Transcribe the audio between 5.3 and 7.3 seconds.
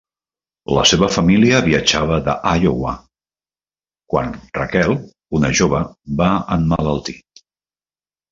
una jove, va emmalaltir.